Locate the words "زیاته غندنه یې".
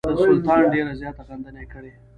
1.01-1.67